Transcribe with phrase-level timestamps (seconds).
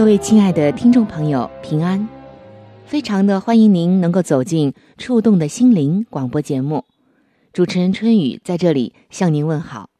[0.00, 2.08] 各位亲爱的听众朋友，平安！
[2.86, 6.86] 非常的欢迎您能够走进《触动的心灵》广播节目。
[7.52, 9.90] 主持人春雨在这里向您问好，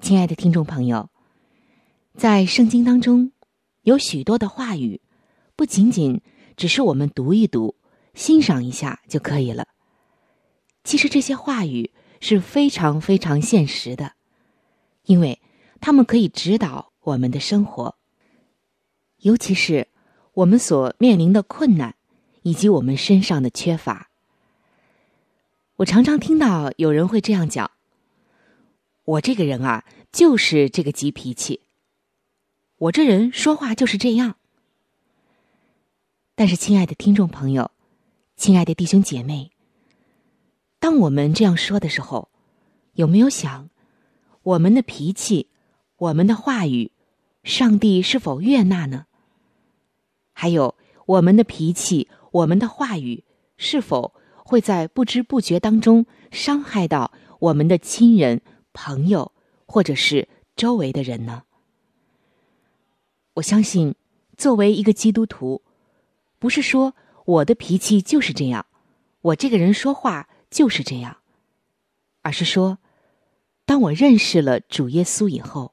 [0.00, 1.10] 亲爱的听众朋友，
[2.16, 3.32] 在圣经当中
[3.82, 5.02] 有许多的话语，
[5.56, 6.22] 不仅仅
[6.56, 7.76] 只是我们读一读、
[8.14, 9.66] 欣赏一下就可以了。
[10.84, 14.12] 其实这些话语是非常非常现实的，
[15.04, 15.38] 因为
[15.82, 17.96] 他们可以指导我们的生活，
[19.24, 19.88] 尤其是
[20.34, 21.94] 我们所面临的困难
[22.42, 24.10] 以及我们身上的缺乏。
[25.76, 27.70] 我常常听到有人会这样讲
[29.04, 31.62] ：“我这个人啊，就是这个急脾气。
[32.76, 34.36] 我这人说话就是这样。”
[36.36, 37.70] 但是，亲爱的听众朋友，
[38.36, 39.52] 亲爱的弟兄姐妹，
[40.78, 42.28] 当我们这样说的时候，
[42.92, 43.70] 有没有想，
[44.42, 45.48] 我们的脾气、
[45.96, 46.92] 我们的话语，
[47.42, 49.06] 上帝是否悦纳呢？
[50.34, 50.74] 还有，
[51.06, 53.24] 我们的脾气、我们的话语，
[53.56, 54.12] 是否？
[54.46, 58.42] 会在不知不觉当中伤害到我们的亲人、
[58.74, 59.32] 朋友，
[59.64, 61.44] 或者是周围的人呢？
[63.32, 63.94] 我相信，
[64.36, 65.62] 作为一个基督徒，
[66.38, 66.94] 不是说
[67.24, 68.66] 我的脾气就是这样，
[69.22, 71.16] 我这个人说话就是这样，
[72.20, 72.76] 而是说，
[73.64, 75.72] 当我认识了主耶稣以后，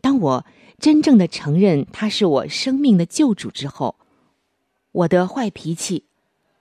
[0.00, 0.46] 当我
[0.84, 3.96] 真正的承认他是我生命的救主之后，
[4.92, 6.04] 我的坏脾气。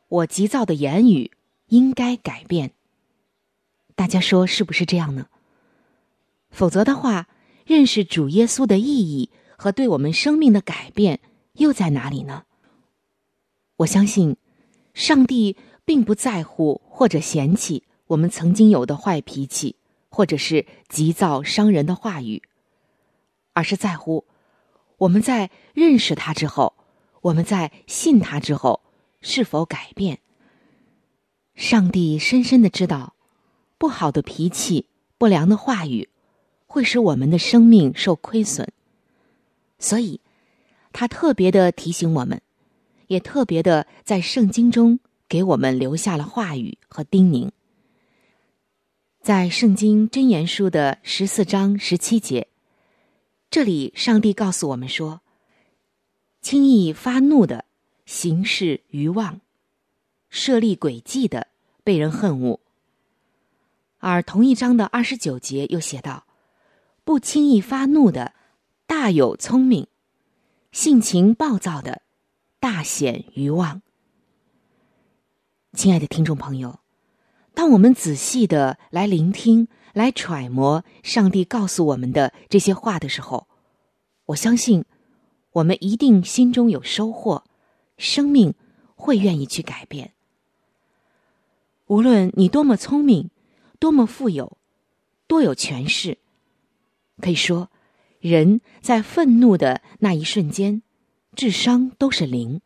[0.07, 1.31] 我急躁的言语
[1.67, 2.71] 应该改变。
[3.95, 5.27] 大家说是不是这样呢？
[6.51, 7.27] 否则的话，
[7.65, 11.19] 认识主耶稣的意义和对我们生命的改变
[11.55, 12.45] 又在哪里呢？
[13.75, 14.37] 我相信，
[14.93, 19.75] 上帝并不在乎或者嫌弃我们曾经有的坏脾气，
[20.07, 22.41] 或者是急躁伤人的话语，
[23.53, 24.25] 而是在乎
[24.97, 26.73] 我们在认识他之后，
[27.21, 28.81] 我们在信他之后。
[29.25, 30.19] 是否改变？
[31.55, 33.15] 上帝深深的知道，
[33.77, 34.87] 不好的脾气、
[35.17, 36.09] 不良的话语，
[36.67, 38.67] 会使我们的生命受亏损。
[39.79, 40.19] 所以，
[40.91, 42.41] 他特别的提醒我们，
[43.07, 44.99] 也特别的在圣经中
[45.29, 47.49] 给我们留下了话语和叮咛。
[49.21, 52.49] 在圣经箴言书的十四章十七节，
[53.53, 55.21] 这里上帝告诉我们说
[56.41, 57.65] ：“轻易发怒的。”
[58.03, 59.41] 行事愚妄，
[60.31, 61.49] 设立诡计的
[61.83, 62.59] 被人恨恶。
[63.99, 66.25] 而同一章的二十九节又写道
[67.05, 68.33] ：“不轻易发怒的，
[68.87, 69.85] 大有聪明；
[70.71, 72.01] 性情暴躁的，
[72.59, 73.83] 大显愚妄。”
[75.77, 76.79] 亲爱的听众朋友，
[77.53, 83.47] 当我们仔细的来聆听、来揣摩上帝告诉我们的这些话的时候，
[84.25, 84.83] 我相信
[85.53, 87.45] 我们一定心中有收获。
[87.95, 88.55] 生命
[88.95, 90.13] 会愿意去改变。
[91.85, 93.29] 无论你多么聪明，
[93.79, 94.57] 多么富有，
[95.27, 96.17] 多有权势，
[97.21, 97.69] 可以说，
[98.19, 100.81] 人在愤怒的那一瞬间，
[101.35, 102.61] 智商都是零，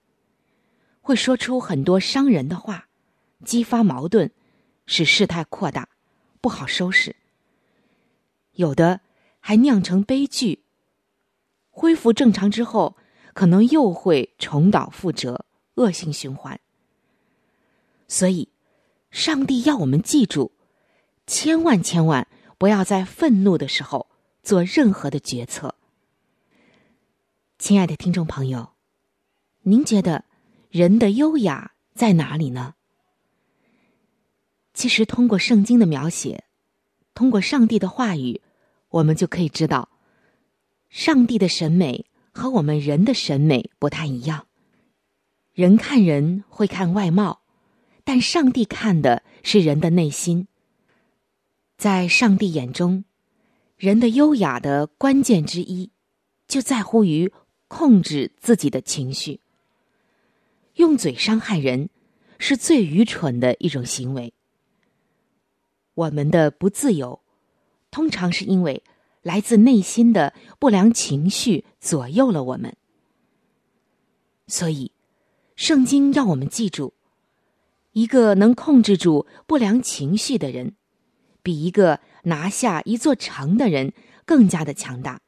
[1.01, 2.87] 会说出很多伤人的话，
[3.43, 4.31] 激发矛盾，
[4.85, 5.89] 使事态扩大，
[6.41, 7.15] 不好收拾。
[8.53, 9.01] 有的
[9.39, 10.63] 还酿成悲剧。
[11.69, 12.95] 恢复正常之后。
[13.37, 15.45] 可能又会重蹈覆辙，
[15.75, 16.59] 恶性循环。
[18.07, 18.49] 所以，
[19.11, 20.51] 上帝要我们记住，
[21.27, 24.07] 千万千万不要在愤怒的时候
[24.41, 25.75] 做任何的决策。
[27.59, 28.71] 亲爱的听众朋友，
[29.61, 30.25] 您觉得
[30.71, 32.73] 人的优雅在哪里呢？
[34.77, 36.43] 其实，通过圣经的描写，
[37.15, 38.41] 通过上帝的话语，
[38.89, 39.89] 我们就可以知道，
[40.87, 44.45] 上帝的审美和我们人的审美不太一样。
[45.51, 47.41] 人看人会看外貌，
[48.03, 50.47] 但上帝看的是人的内心。
[51.75, 53.03] 在上帝眼中，
[53.77, 55.89] 人的优雅的关键之一，
[56.47, 57.33] 就在乎于
[57.67, 59.39] 控制自己的情绪。
[60.75, 61.89] 用嘴伤害人，
[62.37, 64.35] 是最愚蠢的一种行为。
[65.97, 67.21] 我们的不自由，
[67.89, 68.83] 通常是因为
[69.23, 72.77] 来自内心的不良情绪左右了我们。
[74.45, 74.91] 所以，
[75.55, 76.93] 圣经要我们记住：
[77.93, 80.75] 一个能控制住不良情绪的人，
[81.41, 83.91] 比一个拿下一座城的人
[84.23, 85.19] 更加的强大。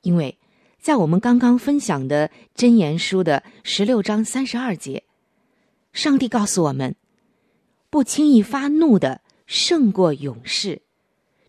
[0.00, 0.38] 因为
[0.78, 5.04] 在我们刚刚分享的箴言书的十六章三十二节，
[5.92, 6.96] 上帝告诉我们：
[7.90, 9.20] 不轻易发怒的。
[9.52, 10.80] 胜过勇士，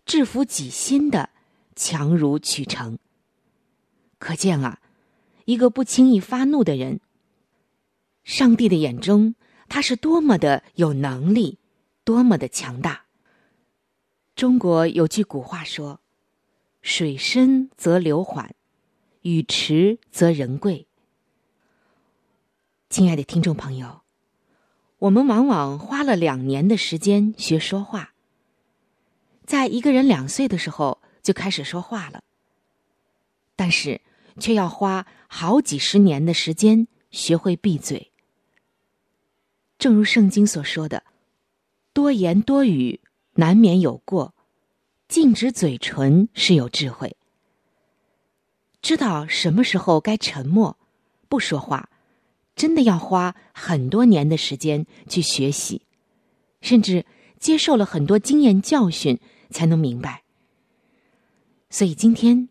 [0.04, 1.30] 制服己心的
[1.74, 2.98] 强如取成。
[4.18, 4.82] 可见啊，
[5.46, 7.00] 一个不轻易发怒的人，
[8.22, 9.34] 上帝的眼中
[9.70, 11.58] 他是多么的有能力，
[12.04, 13.06] 多么的强大。
[14.36, 16.02] 中国有句古话说
[16.82, 18.54] ：“水深则流缓，
[19.22, 20.86] 雨迟则人贵。”
[22.90, 24.03] 亲爱的听众朋友。
[24.98, 28.14] 我们往往花了两年的时间学说话，
[29.44, 32.22] 在一个人两岁的时候就开始说话了，
[33.56, 34.00] 但是
[34.38, 38.10] 却要花好几十年的时间学会闭嘴。
[39.78, 41.02] 正如圣经所说的
[41.92, 43.00] ：“多言多语
[43.34, 44.34] 难免有过，
[45.08, 47.16] 禁止嘴唇是有智慧。”
[48.80, 50.78] 知道什么时候该沉默，
[51.28, 51.90] 不说话。
[52.56, 55.82] 真的要花很多年的时间去学习，
[56.60, 57.04] 甚至
[57.38, 59.18] 接受了很多经验教训，
[59.50, 60.22] 才能明白。
[61.68, 62.48] 所以今天，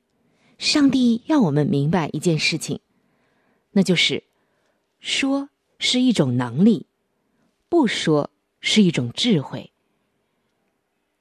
[0.58, 2.82] 上帝要我们明白一件事情，
[3.72, 4.24] 那就是
[5.00, 6.88] 说是一种能力，
[7.70, 8.30] 不说
[8.60, 9.72] 是一种智慧。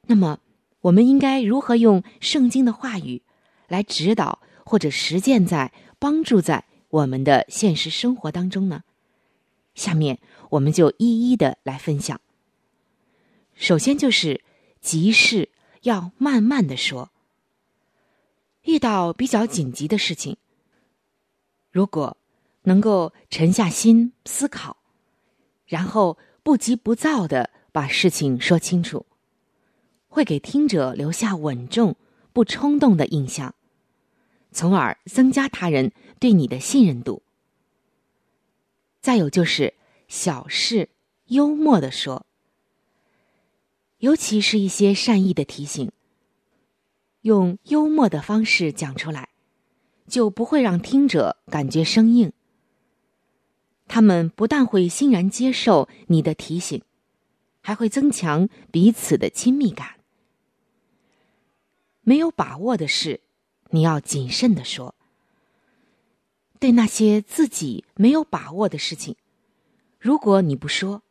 [0.09, 0.41] 那么，
[0.81, 3.23] 我们应该如何用圣经的话语
[3.69, 6.65] 来指导或者实践在帮助在？
[6.93, 8.85] 我们的现实生活当中呢，
[9.75, 10.19] 下面
[10.51, 12.21] 我们就一一的来分享。
[13.55, 14.43] 首先就是
[14.83, 15.49] 急事
[15.85, 17.11] 要慢慢的说，
[18.65, 20.37] 遇到比较紧急的事情，
[21.71, 22.19] 如果
[22.65, 24.77] 能够沉下心思考，
[25.65, 29.07] 然后不急不躁的把事情说清楚，
[30.09, 31.97] 会给听者留下稳重
[32.35, 33.55] 不冲动的印象。
[34.55, 35.93] 从而增加他人
[36.23, 37.21] 对你的信任度。
[39.01, 39.75] 再有就是
[40.07, 40.89] 小事
[41.25, 42.25] 幽默的说，
[43.99, 45.91] 尤其是一些善意的提醒，
[47.23, 49.31] 用幽默的方式讲出来，
[50.07, 52.33] 就不会让听者感觉生硬。
[53.89, 56.81] 他们不但会欣然接受你的提醒，
[57.61, 59.97] 还会增强彼此的亲密感。
[62.03, 63.23] 没有把握的事。
[63.71, 64.95] 你要谨慎的说，
[66.63, 69.17] 对那些自己没有把握的事情，
[69.99, 71.03] 如果你不说，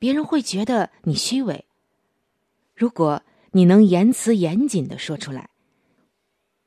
[0.00, 1.64] 别人会觉得你虚伪；
[2.74, 3.22] 如果
[3.52, 5.50] 你能言辞严谨的说出来，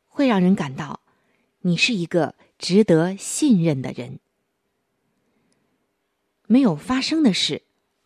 [0.08, 1.02] 会让人感到
[1.60, 4.22] 你是一个值得信任的人。
[6.46, 7.64] 没有发生的事，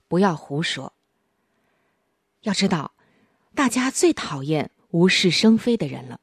[0.08, 0.94] 不要胡说。
[2.42, 2.96] 要知道，
[3.54, 6.20] 大家最讨厌无事生非的人了。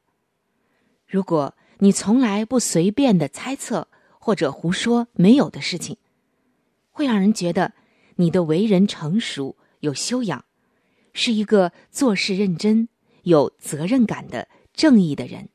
[1.07, 3.87] 如果你从来不随便的猜测
[4.19, 5.97] 或者胡说没有的事情，
[6.91, 7.73] 会让人觉得
[8.15, 10.43] 你的为人成熟、有修养，
[11.13, 12.89] 是一个做事认真、
[13.23, 15.47] 有责任感的正义的人。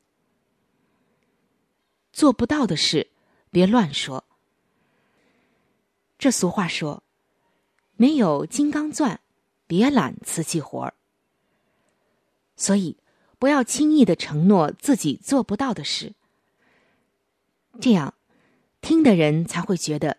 [2.11, 3.11] 做不到的事，
[3.51, 4.25] 别乱说。
[6.17, 7.03] 这俗话说
[7.97, 9.19] ：“没有金刚钻，
[9.67, 10.95] 别揽瓷器活儿。”
[12.57, 12.97] 所以。
[13.37, 16.13] 不要轻易的承诺自己做不到的事，
[17.79, 18.13] 这样
[18.81, 20.17] 听的人才会觉得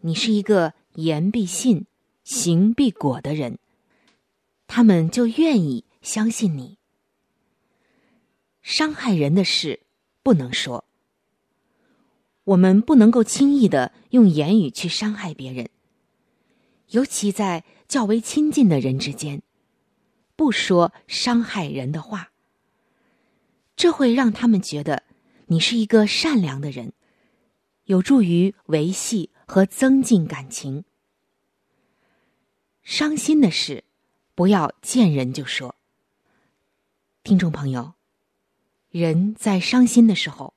[0.00, 1.86] 你是一个言必信、
[2.24, 3.58] 行必果的人，
[4.66, 6.78] 他们就愿意相信你。
[8.62, 9.80] 伤害人的事
[10.22, 10.84] 不能说，
[12.42, 15.68] 我们不能够轻易的用言语去伤害别人，
[16.88, 19.42] 尤其在较为亲近的人之间，
[20.34, 22.32] 不说伤害人的话。
[23.76, 25.02] 这会让他们觉得
[25.46, 26.94] 你是一个善良的人，
[27.84, 30.84] 有助于维系和增进感情。
[32.82, 33.84] 伤心的事，
[34.34, 35.76] 不要见人就说。
[37.22, 37.92] 听众朋友，
[38.88, 40.54] 人在伤心的时候，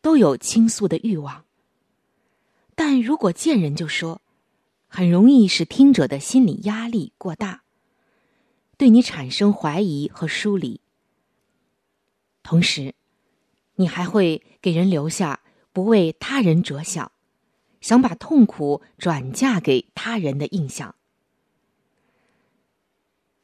[0.00, 1.44] 都有倾诉的欲望。
[2.76, 4.22] 但如果见人就说，
[4.86, 7.64] 很容易使听者的心理压力过大，
[8.76, 10.80] 对你产生怀疑和疏离。
[12.44, 12.94] 同时，
[13.74, 15.40] 你还会给人留下
[15.72, 17.10] 不为他人着想，
[17.80, 20.94] 想把痛苦转嫁给他人的印象。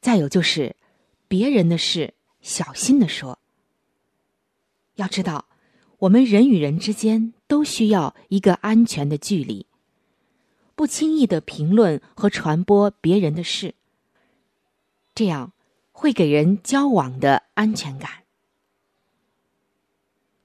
[0.00, 0.76] 再有就是，
[1.26, 3.38] 别人的事小心的说。
[4.96, 5.46] 要知道，
[6.00, 9.66] 我们人与人之间都需要一个安全的距离，
[10.74, 13.74] 不轻易的评论和传播别人的事，
[15.14, 15.52] 这样
[15.90, 18.19] 会给人交往的安全感。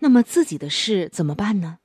[0.06, 1.80] 那么自己的事怎么办呢？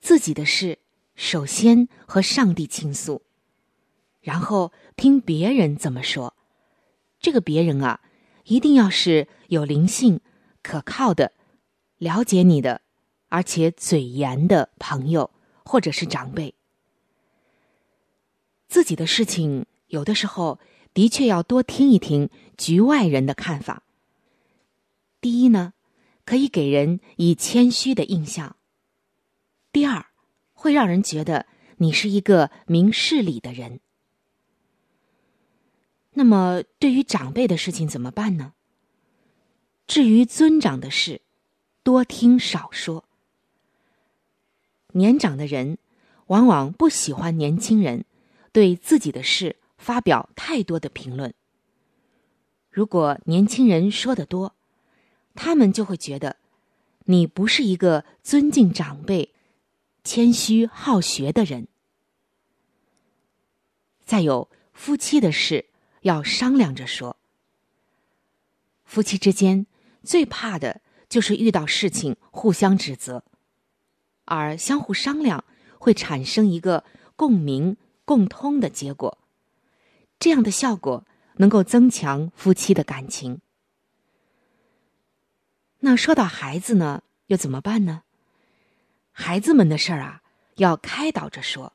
[0.00, 0.78] 自己的事，
[1.16, 3.22] 首先和上帝倾诉，
[4.20, 6.36] 然后听别人怎么说。
[7.18, 8.00] 这个别人啊，
[8.44, 10.20] 一定要是有灵性、
[10.62, 11.32] 可靠的、
[11.98, 12.80] 了解你的，
[13.28, 15.32] 而且嘴严的朋友
[15.64, 16.54] 或者是长辈。
[18.68, 20.60] 自己的事情，有的时候
[20.92, 23.82] 的确要多听一听局外人的看法。
[25.20, 25.73] 第一呢。
[26.24, 28.56] 可以给人以谦虚的印象。
[29.72, 30.06] 第二，
[30.52, 31.46] 会让人觉得
[31.78, 33.80] 你是一个明事理的人。
[36.14, 38.52] 那么，对于长辈的事情怎么办呢？
[39.86, 41.20] 至于尊长的事，
[41.82, 43.04] 多听少说。
[44.92, 45.78] 年长的人
[46.28, 48.04] 往往不喜欢年轻人
[48.52, 51.34] 对自己的事发表太多的评论。
[52.70, 54.54] 如果年轻人说的多，
[55.34, 56.36] 他们就会觉得，
[57.04, 59.34] 你不是一个尊敬长辈、
[60.02, 61.68] 谦虚好学的人。
[64.04, 65.66] 再有，夫妻的事
[66.02, 67.16] 要商量着说。
[68.84, 69.66] 夫妻之间
[70.02, 73.24] 最怕的就是遇到事情互相指责，
[74.26, 75.44] 而相互商量
[75.78, 76.84] 会产生一个
[77.16, 79.18] 共鸣、共通的结果，
[80.18, 81.04] 这样的效果
[81.36, 83.40] 能够增强夫妻的感情。
[85.84, 88.04] 那说到孩子呢，又怎么办呢？
[89.12, 90.22] 孩子们的事儿啊，
[90.56, 91.74] 要开导着说。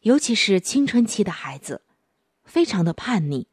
[0.00, 1.82] 尤其是青春期的孩子，
[2.44, 3.46] 非常的叛逆，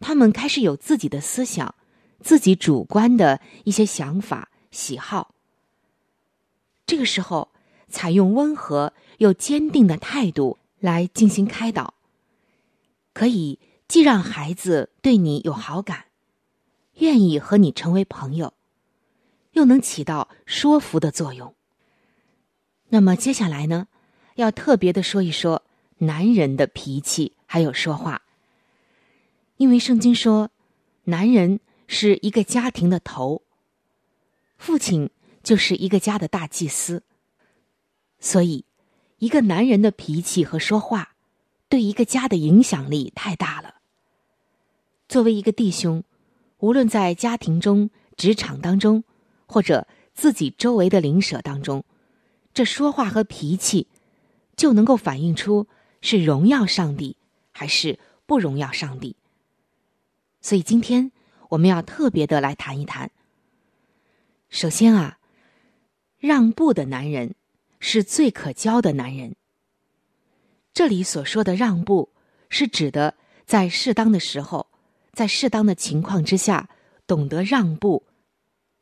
[0.00, 1.76] 他们开始有自己的思想，
[2.20, 5.32] 自己主观的一些想法、喜好。
[6.84, 7.52] 这个时候，
[7.88, 11.94] 采用温和又坚定的态度来进行开导，
[13.12, 16.06] 可以既让孩子对你有好感。
[16.98, 18.54] 愿意和你成为朋友，
[19.52, 21.54] 又能起到说服的作用。
[22.88, 23.88] 那么接下来呢，
[24.36, 25.62] 要特别的说一说
[25.98, 28.22] 男人的脾气还有说话。
[29.58, 30.50] 因为圣经说，
[31.04, 33.42] 男人是一个家庭的头，
[34.56, 35.10] 父亲
[35.42, 37.02] 就是一个家的大祭司，
[38.18, 38.64] 所以
[39.18, 41.14] 一个男人的脾气和说话，
[41.68, 43.76] 对一个家的影响力太大了。
[45.08, 46.02] 作为一个弟兄。
[46.66, 49.04] 无论在家庭中、职场当中，
[49.46, 51.84] 或者自己周围的邻舍当中，
[52.52, 53.86] 这说话和脾气，
[54.56, 55.68] 就能够反映出
[56.00, 57.16] 是荣耀上帝
[57.52, 59.14] 还是不荣耀上帝。
[60.40, 61.12] 所以今天
[61.50, 63.12] 我们要特别的来谈一谈。
[64.48, 65.18] 首先啊，
[66.18, 67.36] 让步的男人
[67.78, 69.36] 是最可交的男人。
[70.74, 72.10] 这里所说的让步，
[72.48, 74.66] 是指的在适当的时候。
[75.16, 76.68] 在适当的情况之下，
[77.06, 78.04] 懂得让步，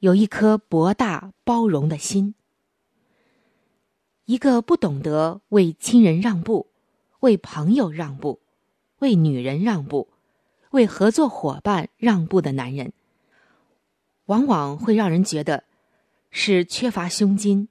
[0.00, 2.35] 有一颗博大包容的心。
[4.25, 6.73] 一个不懂得为亲人让步、
[7.21, 8.41] 为朋友让步、
[8.99, 10.09] 为女人让步、
[10.73, 12.93] 为合作伙伴让步的男人，
[14.25, 15.62] 往往会让人觉得
[16.31, 17.69] 是缺乏胸襟、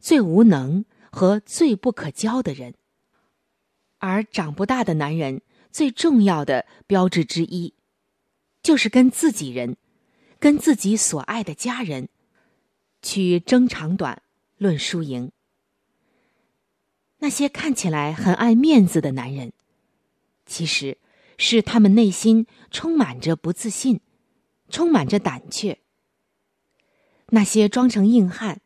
[0.00, 2.72] 最无能和最不可交的人。
[3.98, 7.75] 而长不大的男人最重要的标志之一。
[8.66, 9.76] 就是跟自己人，
[10.40, 12.08] 跟自己所爱的家人，
[13.00, 14.22] 去争长短、
[14.56, 15.30] 论输赢。
[17.18, 19.52] 那些看起来很爱面子的男人，
[20.46, 20.98] 其实
[21.38, 24.00] 是他们内心充满着不自信，
[24.68, 25.78] 充满着胆怯。
[27.28, 28.60] 那些装成硬汉，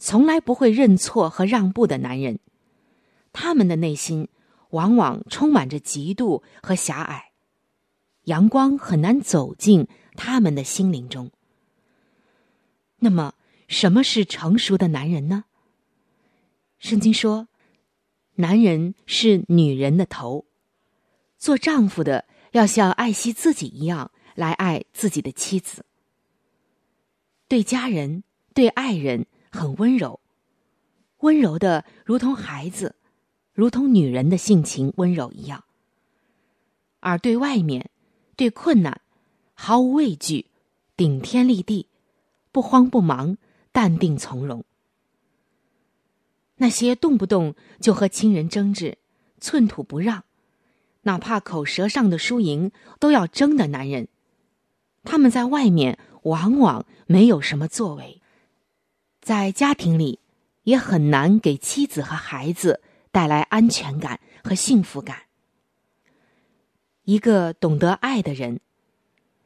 [0.00, 2.40] 从来不会认错和让步的男人，
[3.32, 4.26] 他们的内心
[4.70, 7.25] 往往充满着嫉妒和狭隘。
[8.26, 11.32] 阳光很难走进他们的心灵中。
[12.98, 13.34] 那么，
[13.68, 15.44] 什么是成熟的男人呢？
[16.78, 17.48] 圣经说，
[18.36, 20.44] 男人是女人的头，
[21.38, 25.84] 做丈夫的要像爱惜自己一样来爱自己的妻子。
[27.48, 30.20] 对家人、对爱人很温柔，
[31.18, 32.96] 温柔的如同孩子，
[33.52, 35.62] 如同女人的性情温柔一样。
[37.00, 37.88] 而对外面、
[38.36, 39.00] 对困难，
[39.54, 40.46] 毫无畏惧，
[40.96, 41.88] 顶天立地，
[42.52, 43.38] 不慌不忙，
[43.72, 44.64] 淡定从容。
[46.56, 48.98] 那些动不动就和亲人争执、
[49.40, 50.24] 寸土不让，
[51.02, 54.08] 哪怕口舌上的输赢都要争的男人，
[55.04, 58.22] 他们在外面往往没有什么作为，
[59.20, 60.20] 在家庭里
[60.64, 65.25] 也很难给妻子和孩子带来安全感和幸福感。
[67.06, 68.60] 一个懂得爱的人，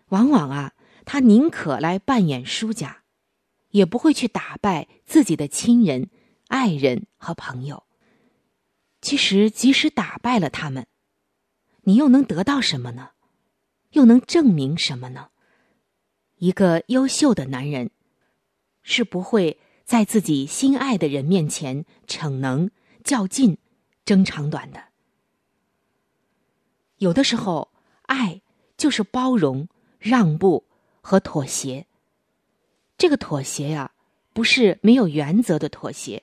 [0.08, 0.72] 往往啊，
[1.04, 3.02] 他宁可来扮演输家，
[3.70, 6.08] 也不会去打败自己的亲人。
[6.48, 7.84] 爱人和朋友，
[9.00, 10.88] 其实即使打败了他们，
[11.82, 13.10] 你又能得到什么呢？
[13.90, 15.28] 又能证明什么呢？
[16.38, 17.90] 一个优秀的男人，
[18.82, 22.70] 是不会在自己心爱的人面前逞能、
[23.04, 23.58] 较劲、
[24.04, 24.89] 争长短的。
[27.00, 27.70] 有的时候，
[28.02, 28.42] 爱
[28.76, 30.66] 就是包容、让步
[31.00, 31.86] 和妥协。
[32.98, 33.92] 这个妥协呀，
[34.34, 36.22] 不是没有原则的妥协。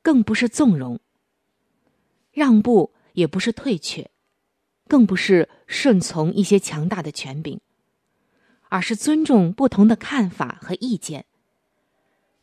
[0.00, 0.98] 更不是纵容，
[2.32, 4.10] 让步也不是退却，
[4.88, 7.60] 更不是顺从一些强大的权柄，
[8.70, 11.26] 而是尊重不同的看法和意见，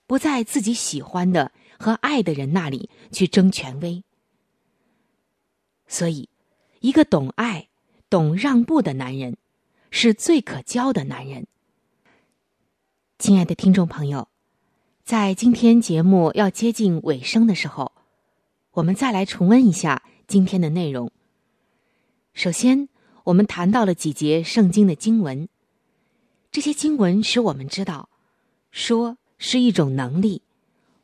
[0.06, 4.04] 不在自己喜欢的和爱的人那里去争权威。
[5.88, 6.29] 所以，
[6.82, 7.68] 一个懂爱、
[8.10, 9.36] 懂让步的男人，
[9.92, 11.46] 是最可交的男人。
[13.18, 14.30] 亲爱的听众朋友。
[15.04, 17.92] 在今天节目要接近尾声的时候，
[18.74, 21.12] 我们再来重温一下今天的内容。
[22.34, 22.88] 首先，
[23.24, 25.50] 我们谈到了几节圣经的经文，
[26.52, 28.08] 这些经文使我们知道，
[28.72, 30.44] 说是一种能力，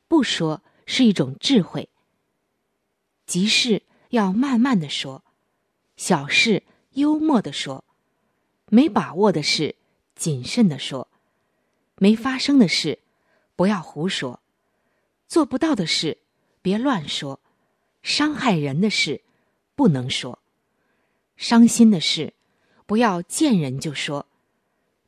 [0.08, 1.90] 不说是一种智慧。
[3.26, 5.25] 急事要慢慢的说，
[5.98, 7.84] 小事幽默的说，
[8.70, 9.76] 没把握的事
[10.16, 11.08] 谨慎的说，
[11.98, 13.00] 没发生的事。
[13.56, 14.42] 不要胡说，
[15.30, 16.18] 做不到的事
[16.62, 17.40] 别乱说，
[18.04, 19.22] 伤害人的事
[19.76, 20.40] 不能说，
[21.38, 22.34] 伤心的事
[22.86, 24.28] 不要见人就说，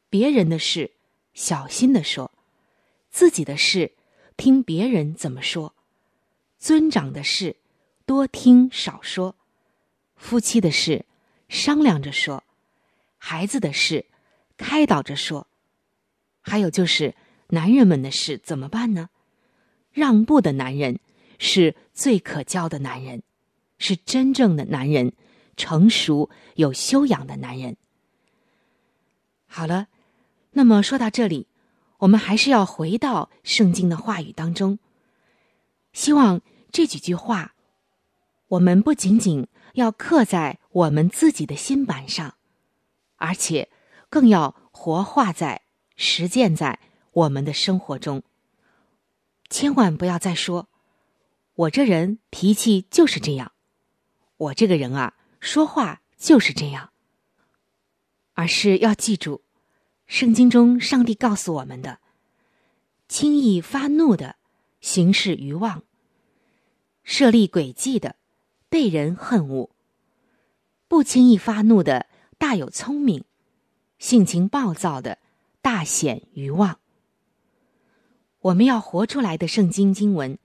[0.10, 0.91] 别人的事
[1.34, 2.32] 小心的说，
[3.10, 3.91] 自己的事
[4.38, 5.76] 听别人怎么说，
[6.58, 7.58] 尊长的事
[8.06, 9.36] 多听少说，
[10.18, 11.06] 夫妻的事
[11.48, 12.44] 商量着说，
[13.18, 14.06] 孩子的事
[14.58, 15.48] 开导着说，
[16.42, 17.16] 还有就是。
[17.52, 19.10] 男人们的事怎么办呢？
[19.94, 21.00] 让步的男人
[21.40, 23.24] 是最可交的男人，
[23.78, 25.14] 是真正的男人，
[25.56, 27.78] 成熟有修养的男人。
[29.46, 29.88] 好了，
[30.52, 31.48] 那么说到这里，
[32.00, 34.78] 我们还是要回到圣经的话语当中。
[35.94, 36.42] 希望
[36.74, 37.56] 这几句话，
[38.48, 42.36] 我们不仅仅要刻在我们自己的心板上，
[43.16, 43.70] 而且
[44.10, 45.62] 更要活化在、
[45.96, 46.80] 实践在。
[47.14, 48.22] 我们的生活中，
[49.50, 50.70] 千万不要再说
[51.56, 53.54] “我这人脾气就是这样
[54.38, 56.92] ”，“我这个人啊说话就是这样”，
[58.36, 59.42] 而是要记住，
[60.06, 61.98] 圣经中上帝告诉我们的：
[63.08, 64.36] 轻易发怒的，
[64.80, 65.82] 行事愚妄；
[67.04, 68.16] 设立诡计的，
[68.70, 69.70] 被人恨恶；
[70.88, 73.22] 不轻易发怒的，大有聪明；
[73.98, 75.20] 性情暴躁的，
[75.62, 76.80] 大显愚妄。
[78.40, 80.38] 我们要活出来的圣经经文，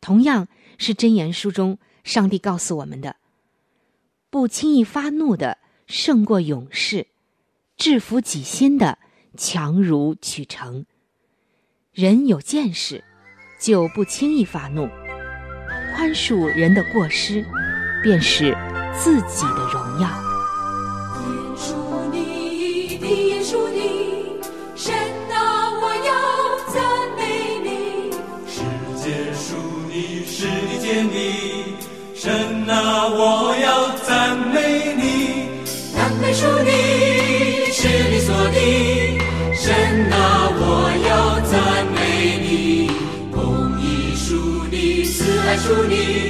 [0.00, 3.16] 同样是箴言书中上帝告诉我们的：
[4.30, 7.06] 不轻易发怒的胜过勇士，
[7.76, 8.98] 制服己心的
[9.36, 10.86] 强如取成。
[11.92, 13.04] 人有见识，
[13.60, 14.88] 就不轻易发怒，
[15.94, 17.44] 宽恕人的过失，
[18.02, 18.56] 便是
[18.98, 20.29] 自己的荣耀。
[45.70, 46.29] 祝你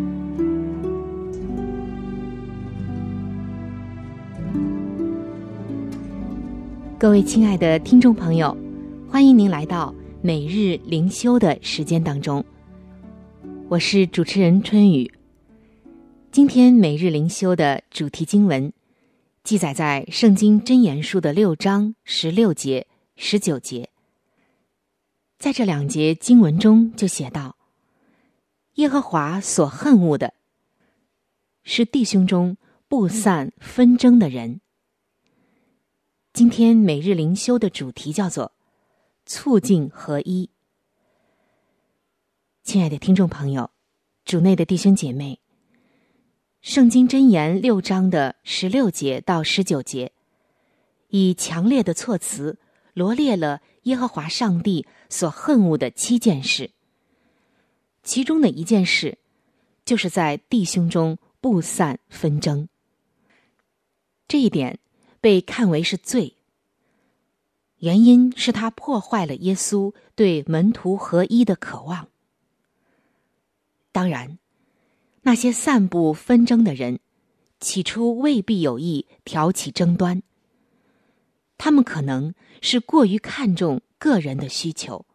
[7.01, 8.55] 各位亲爱的听众朋友，
[9.09, 12.45] 欢迎您来到每日灵修的时间当中。
[13.69, 15.11] 我是主持人春雨。
[16.31, 18.71] 今天每日灵修的主题经文
[19.43, 22.85] 记载在《圣经真言书》的六章十六节、
[23.15, 23.89] 十九节。
[25.39, 27.55] 在这两节经文中，就写道
[28.77, 30.35] ：“耶和华所恨恶的，
[31.63, 34.60] 是弟兄中不散纷争的人。”
[36.33, 38.53] 今天每日灵修的主题叫做
[39.27, 40.49] “促进合一”。
[42.63, 43.69] 亲爱的听众朋友，
[44.23, 45.41] 主内的弟兄姐妹，
[46.61, 50.13] 《圣经箴言》六章的十六节到十九节，
[51.09, 52.57] 以强烈的措辞
[52.93, 56.71] 罗列了耶和华上帝所恨恶的七件事。
[58.03, 59.17] 其中的一件事，
[59.83, 62.69] 就是在弟兄中不散纷争。
[64.29, 64.79] 这一点。
[65.21, 66.35] 被看为是罪，
[67.77, 72.07] 原因是他破坏了耶稣对门徒合一的渴望。
[73.91, 74.39] 当然，
[75.21, 76.99] 那些散布纷争的人，
[77.59, 80.23] 起初未必有意挑起争端。
[81.59, 85.05] 他们可能是过于看重个人的需求，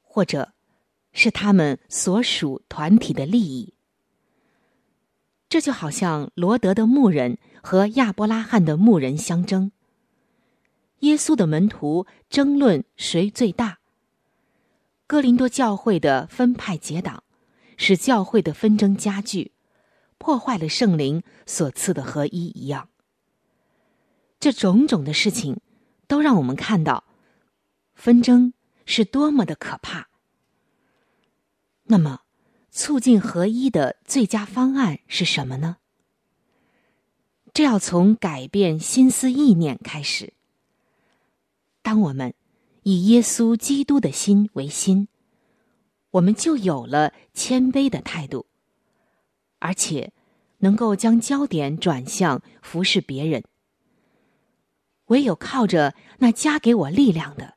[0.00, 0.54] 或者
[1.12, 3.74] 是他们所属团体的利益。
[5.50, 7.36] 这就好像罗德的牧人。
[7.62, 9.72] 和亚伯拉罕的牧人相争，
[11.00, 13.78] 耶稣的门徒争论谁最大。
[15.06, 17.24] 哥林多教会的分派结党，
[17.76, 19.52] 使教会的纷争加剧，
[20.18, 22.88] 破坏了圣灵所赐的合一一样。
[24.38, 25.60] 这种种的事情，
[26.06, 27.04] 都让我们看到，
[27.94, 28.54] 纷争
[28.86, 30.08] 是多么的可怕。
[31.84, 32.20] 那么，
[32.70, 35.78] 促进合一的最佳方案是什么呢？
[37.52, 40.32] 这要从改变心思意念开始。
[41.82, 42.34] 当我们
[42.82, 45.08] 以耶稣基督的心为心，
[46.12, 48.46] 我们就有了谦卑的态度，
[49.58, 50.12] 而且
[50.58, 53.44] 能够将焦点转向服侍别人。
[55.06, 57.56] 唯有靠着那加给我力量的，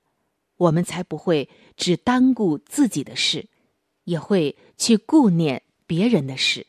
[0.58, 3.48] 我们才不会只单顾自己的事，
[4.06, 6.66] 也会去顾念别人的事。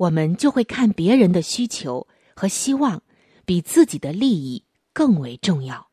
[0.00, 3.02] 我们就会看别人的需求和希望，
[3.44, 5.88] 比自己的利益更为重要。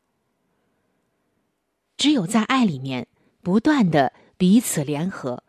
[1.98, 3.08] 只有在爱里面
[3.42, 5.42] 不断的彼此联合，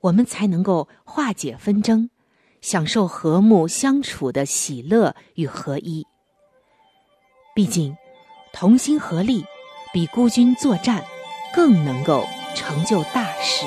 [0.00, 2.08] 我们才能够化解纷争，
[2.62, 6.06] 享受和睦相处的喜乐与合一。
[7.54, 7.94] 毕竟，
[8.54, 9.44] 同心合力
[9.92, 11.04] 比孤军作战
[11.54, 13.66] 更能够成就大事。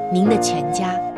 [0.13, 1.10] 您的全家。